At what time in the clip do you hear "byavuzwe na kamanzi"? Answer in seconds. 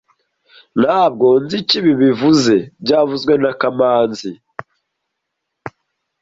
2.83-4.31